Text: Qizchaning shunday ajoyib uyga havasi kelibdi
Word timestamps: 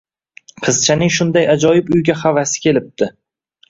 Qizchaning 0.67 1.13
shunday 1.19 1.47
ajoyib 1.59 1.95
uyga 1.99 2.19
havasi 2.25 2.67
kelibdi 2.69 3.17